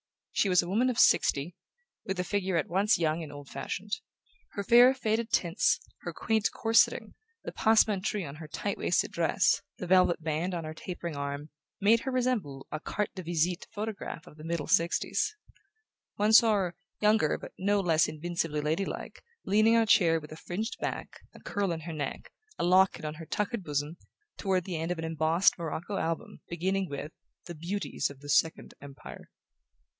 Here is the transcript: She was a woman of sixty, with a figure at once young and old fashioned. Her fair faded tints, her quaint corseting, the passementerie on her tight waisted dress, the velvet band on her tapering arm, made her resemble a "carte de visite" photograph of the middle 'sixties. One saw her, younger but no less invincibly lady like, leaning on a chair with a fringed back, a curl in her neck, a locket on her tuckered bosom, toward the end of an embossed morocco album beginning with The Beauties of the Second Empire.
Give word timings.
She 0.31 0.49
was 0.49 0.63
a 0.63 0.67
woman 0.67 0.89
of 0.89 0.97
sixty, 0.97 1.55
with 2.05 2.19
a 2.19 2.23
figure 2.23 2.57
at 2.57 2.67
once 2.67 2.97
young 2.97 3.21
and 3.21 3.31
old 3.31 3.49
fashioned. 3.49 3.91
Her 4.53 4.63
fair 4.63 4.91
faded 4.95 5.29
tints, 5.31 5.79
her 6.01 6.11
quaint 6.11 6.49
corseting, 6.51 7.13
the 7.43 7.51
passementerie 7.51 8.25
on 8.27 8.37
her 8.37 8.47
tight 8.47 8.79
waisted 8.79 9.11
dress, 9.11 9.61
the 9.77 9.85
velvet 9.85 10.23
band 10.23 10.55
on 10.55 10.63
her 10.63 10.73
tapering 10.73 11.15
arm, 11.15 11.51
made 11.79 11.99
her 11.99 12.11
resemble 12.11 12.65
a 12.71 12.79
"carte 12.79 13.13
de 13.13 13.21
visite" 13.21 13.67
photograph 13.71 14.25
of 14.25 14.37
the 14.37 14.43
middle 14.43 14.65
'sixties. 14.65 15.35
One 16.15 16.33
saw 16.33 16.53
her, 16.55 16.75
younger 16.99 17.37
but 17.37 17.51
no 17.59 17.79
less 17.79 18.07
invincibly 18.07 18.61
lady 18.61 18.85
like, 18.85 19.21
leaning 19.45 19.75
on 19.75 19.83
a 19.83 19.85
chair 19.85 20.19
with 20.19 20.31
a 20.31 20.37
fringed 20.37 20.77
back, 20.79 21.17
a 21.35 21.39
curl 21.39 21.71
in 21.71 21.81
her 21.81 21.93
neck, 21.93 22.31
a 22.57 22.63
locket 22.63 23.05
on 23.05 23.15
her 23.15 23.27
tuckered 23.27 23.63
bosom, 23.63 23.97
toward 24.37 24.63
the 24.63 24.77
end 24.77 24.91
of 24.91 24.97
an 24.97 25.05
embossed 25.05 25.59
morocco 25.59 25.97
album 25.97 26.41
beginning 26.49 26.89
with 26.89 27.11
The 27.45 27.53
Beauties 27.53 28.09
of 28.09 28.21
the 28.21 28.29
Second 28.29 28.73
Empire. 28.81 29.29